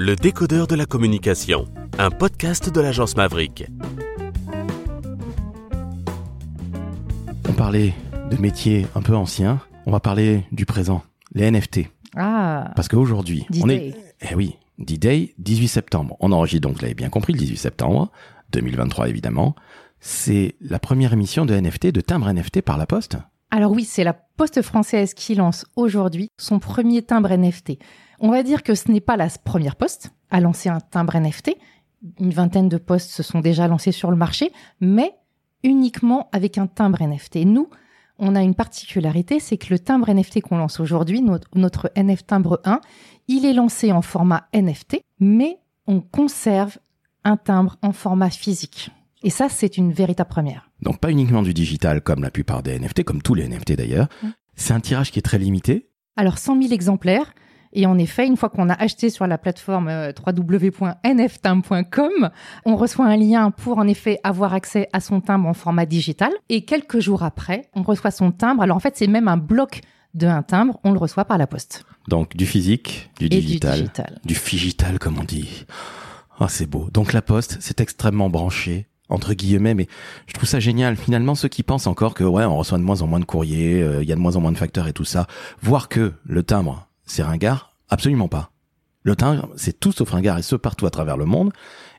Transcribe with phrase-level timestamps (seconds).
[0.00, 1.64] Le décodeur de la communication,
[1.98, 3.66] un podcast de l'agence Maverick.
[7.48, 7.94] On parlait
[8.30, 11.02] de métiers un peu anciens, on va parler du présent,
[11.34, 11.80] les NFT.
[12.16, 13.88] Ah, Parce qu'aujourd'hui, on D-Day.
[14.20, 14.30] est...
[14.30, 16.16] Eh oui, D-Day, 18 septembre.
[16.20, 18.12] On enregistre donc, vous l'avez bien compris, le 18 septembre,
[18.52, 19.56] 2023 évidemment.
[19.98, 23.16] C'est la première émission de NFT, de timbre NFT par la Poste.
[23.50, 27.72] alors oui, c'est la Poste française qui lance aujourd'hui son premier timbre NFT.
[28.20, 31.56] On va dire que ce n'est pas la première poste à lancer un timbre NFT.
[32.18, 35.14] Une vingtaine de postes se sont déjà lancés sur le marché, mais
[35.62, 37.44] uniquement avec un timbre NFT.
[37.44, 37.68] Nous,
[38.18, 42.26] on a une particularité, c'est que le timbre NFT qu'on lance aujourd'hui, notre, notre NF
[42.26, 42.80] Timbre 1,
[43.28, 46.78] il est lancé en format NFT, mais on conserve
[47.24, 48.90] un timbre en format physique.
[49.22, 50.70] Et ça, c'est une véritable première.
[50.82, 54.08] Donc pas uniquement du digital comme la plupart des NFT, comme tous les NFT d'ailleurs.
[54.54, 55.88] C'est un tirage qui est très limité.
[56.16, 57.32] Alors 100 000 exemplaires.
[57.72, 62.30] Et en effet, une fois qu'on a acheté sur la plateforme euh, www.nftimbre.com,
[62.64, 66.32] on reçoit un lien pour en effet avoir accès à son timbre en format digital.
[66.48, 68.62] Et quelques jours après, on reçoit son timbre.
[68.62, 69.80] Alors en fait, c'est même un bloc
[70.14, 70.80] d'un timbre.
[70.84, 71.84] On le reçoit par la poste.
[72.08, 74.20] Donc du physique, du digital, du digital.
[74.24, 75.66] du figital comme on dit.
[76.40, 76.88] Ah c'est beau.
[76.92, 79.86] Donc la Poste, c'est extrêmement branché entre guillemets, mais
[80.26, 80.96] je trouve ça génial.
[80.96, 83.82] Finalement, ceux qui pensent encore que ouais, on reçoit de moins en moins de courriers,
[83.82, 85.26] euh, il y a de moins en moins de facteurs et tout ça,
[85.62, 88.50] voir que le timbre, c'est ringard, absolument pas.
[89.02, 91.52] Le timbre, c'est tout sauf ringard et ce partout à travers le monde.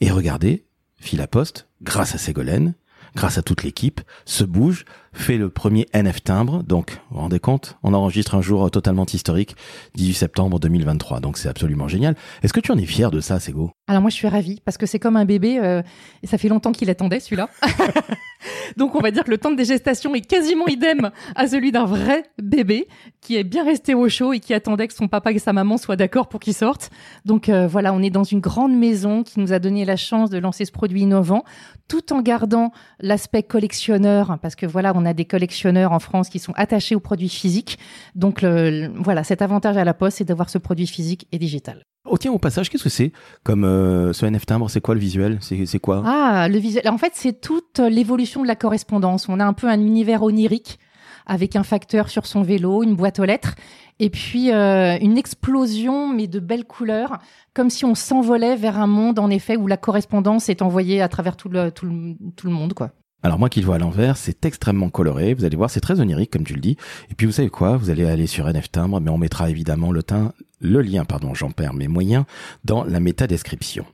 [0.00, 0.64] Et regardez,
[0.96, 2.74] Fil Poste, grâce à Ségolène,
[3.14, 6.62] grâce à toute l'équipe, se bouge, fait le premier NF timbre.
[6.62, 9.56] Donc, vous vous rendez compte, on enregistre un jour totalement historique,
[9.94, 11.20] 18 septembre 2023.
[11.20, 12.16] Donc, c'est absolument génial.
[12.42, 13.70] Est-ce que tu en es fier de ça, Ségo?
[13.86, 15.82] Alors moi, je suis ravie parce que c'est comme un bébé euh,
[16.22, 17.48] et ça fait longtemps qu'il attendait celui-là.
[18.76, 21.84] Donc on va dire que le temps de gestation est quasiment idem à celui d'un
[21.84, 22.88] vrai bébé
[23.20, 25.76] qui est bien resté au chaud et qui attendait que son papa et sa maman
[25.76, 26.90] soient d'accord pour qu'il sorte.
[27.24, 30.30] Donc euh, voilà, on est dans une grande maison qui nous a donné la chance
[30.30, 31.44] de lancer ce produit innovant
[31.88, 36.38] tout en gardant l'aspect collectionneur parce que voilà, on a des collectionneurs en France qui
[36.38, 37.78] sont attachés aux produits physiques.
[38.14, 41.84] Donc voilà, cet avantage à la poste, c'est d'avoir ce produit physique et digital.
[42.14, 43.10] Oh tiens, au passage, qu'est-ce que c'est
[43.42, 44.70] comme euh, ce NF timbre?
[44.70, 45.38] C'est quoi le visuel?
[45.40, 46.00] C'est quoi?
[46.06, 46.88] Ah, le visuel.
[46.88, 49.28] En fait, c'est toute l'évolution de la correspondance.
[49.28, 50.78] On a un peu un univers onirique
[51.26, 53.56] avec un facteur sur son vélo, une boîte aux lettres,
[53.98, 57.18] et puis euh, une explosion, mais de belles couleurs,
[57.52, 61.08] comme si on s'envolait vers un monde, en effet, où la correspondance est envoyée à
[61.08, 62.92] travers tout le, tout le, tout le monde, quoi.
[63.24, 65.32] Alors moi qui le vois à l'envers, c'est extrêmement coloré.
[65.32, 66.76] Vous allez voir, c'est très onirique comme tu le dis.
[67.10, 67.78] Et puis vous savez quoi?
[67.78, 71.34] Vous allez aller sur NF Timbre, mais on mettra évidemment le, teint, le lien, pardon,
[71.34, 72.24] j'en perds mes moyens,
[72.64, 73.84] dans la méta-description.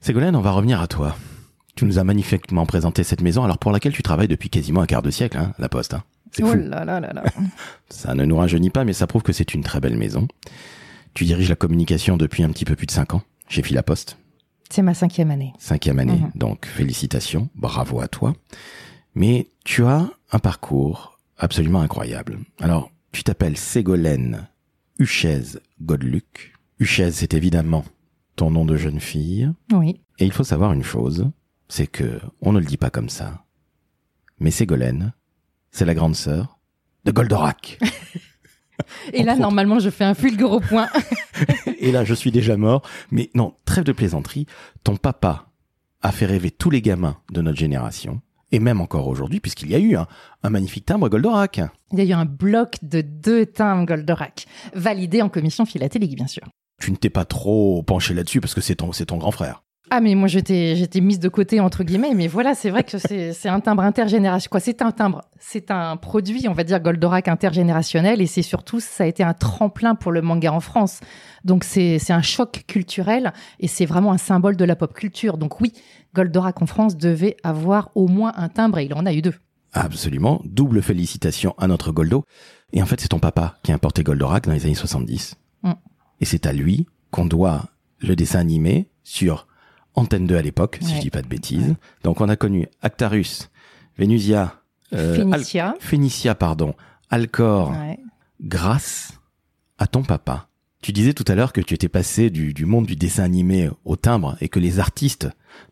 [0.00, 1.16] Ségolène, on va revenir à toi.
[1.74, 4.86] Tu nous as magnifiquement présenté cette maison, alors pour laquelle tu travailles depuis quasiment un
[4.86, 5.94] quart de siècle, hein, la Poste.
[5.94, 6.04] Hein.
[6.32, 6.56] C'est Oh fou.
[6.56, 7.24] là là là là.
[7.90, 10.26] Ça ne nous rajeunit pas, mais ça prouve que c'est une très belle maison.
[11.14, 14.16] Tu diriges la communication depuis un petit peu plus de cinq ans chez Filaposte.
[14.70, 15.52] C'est ma cinquième année.
[15.58, 16.30] Cinquième année, Mhm.
[16.34, 18.34] donc félicitations, bravo à toi.
[19.14, 22.38] Mais tu as un parcours absolument incroyable.
[22.60, 24.48] Alors, tu t'appelles Ségolène
[24.98, 25.42] Huchez
[25.80, 26.54] Godluc.
[26.78, 27.84] Huchez, c'est évidemment
[28.34, 29.50] ton nom de jeune fille.
[29.72, 30.00] Oui.
[30.18, 31.30] Et il faut savoir une chose,
[31.68, 33.44] c'est que on ne le dit pas comme ça.
[34.38, 35.12] Mais Ségolène,
[35.70, 36.58] c'est la grande sœur
[37.04, 37.78] de Goldorak.
[39.12, 39.42] Et là, autres.
[39.42, 40.88] normalement, je fais un fulgure au point.
[41.78, 42.82] Et là, je suis déjà mort.
[43.10, 44.46] Mais non, trêve de plaisanterie.
[44.84, 45.50] Ton papa
[46.02, 48.20] a fait rêver tous les gamins de notre génération.
[48.52, 50.06] Et même encore aujourd'hui, puisqu'il y a eu un,
[50.42, 51.60] un magnifique timbre Goldorak.
[51.96, 56.26] Il y a eu un bloc de deux timbres Goldorak, validé en commission philatélique, bien
[56.26, 56.44] sûr.
[56.80, 59.62] Tu ne t'es pas trop penché là-dessus parce que c'est ton, ton grand frère.
[59.88, 62.98] Ah mais moi j'étais j'étais mise de côté entre guillemets mais voilà c'est vrai que
[62.98, 67.28] c'est un timbre intergénérationnel quoi c'est un timbre c'est un produit on va dire Goldorak
[67.28, 70.98] intergénérationnel et c'est surtout ça a été un tremplin pour le manga en France
[71.44, 75.60] donc c'est un choc culturel et c'est vraiment un symbole de la pop culture donc
[75.60, 75.72] oui
[76.16, 79.34] Goldorak en France devait avoir au moins un timbre et il en a eu deux
[79.76, 80.40] Absolument.
[80.44, 82.24] Double félicitations à notre Goldo.
[82.72, 85.36] Et en fait, c'est ton papa qui a importé Goldorak dans les années 70.
[85.62, 85.72] Mm.
[86.20, 87.66] Et c'est à lui qu'on doit
[88.00, 89.46] le dessin animé sur
[89.94, 91.74] Antenne 2 à l'époque, si je dis pas de bêtises.
[92.02, 93.50] Donc on a connu Actarus,
[93.96, 94.60] Vénusia,
[94.92, 96.74] euh, Al- Phénicia Phénicia, pardon,
[97.10, 97.98] Alcor, Ouais.
[98.42, 99.12] grâce
[99.78, 100.48] à ton papa.
[100.82, 103.70] Tu disais tout à l'heure que tu étais passé du, du monde du dessin animé
[103.84, 105.28] au timbre et que les artistes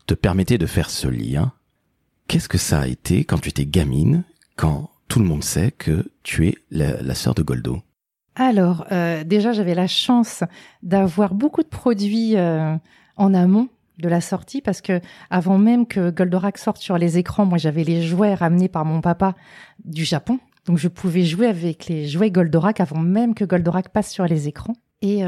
[0.07, 1.53] te permettaient de faire ce lien.
[2.27, 4.23] Qu'est-ce que ça a été quand tu étais gamine,
[4.55, 7.81] quand tout le monde sait que tu es la, sœur de Goldo?
[8.35, 10.43] Alors, euh, déjà, j'avais la chance
[10.83, 12.75] d'avoir beaucoup de produits euh,
[13.15, 13.69] en amont
[13.99, 14.99] de la sortie parce que
[15.29, 19.01] avant même que Goldorak sorte sur les écrans, moi j'avais les jouets ramenés par mon
[19.01, 19.35] papa
[19.85, 20.39] du Japon.
[20.65, 24.47] Donc je pouvais jouer avec les jouets Goldorak avant même que Goldorak passe sur les
[24.47, 24.75] écrans.
[25.05, 25.23] Et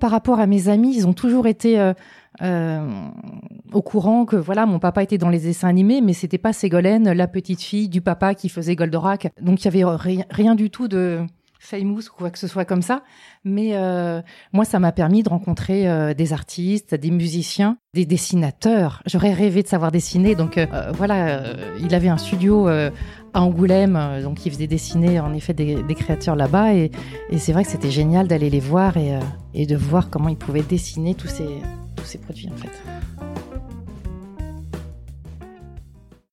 [0.00, 1.92] par rapport à mes amis, ils ont toujours été
[2.40, 7.12] au courant que voilà, mon papa était dans les dessins animés, mais c'était pas Ségolène,
[7.12, 9.32] la petite fille du papa qui faisait Goldorak.
[9.40, 11.20] Donc il y avait rien, du tout de
[11.58, 13.02] famous ou quoi que ce soit comme ça.
[13.44, 14.20] Mais euh,
[14.52, 19.02] moi, ça m'a permis de rencontrer euh, des artistes, des musiciens, des dessinateurs.
[19.06, 20.34] J'aurais rêvé de savoir dessiner.
[20.34, 21.42] Donc euh, voilà,
[21.80, 22.68] il avait un studio
[23.34, 26.74] à Angoulême, donc il faisait dessiner en effet des, créateurs là-bas.
[26.74, 26.90] Et,
[27.38, 29.18] c'est vrai que c'était génial d'aller les voir et,
[29.54, 33.31] et, de voir comment ils pouvaient dessiner tous ces produits en fait.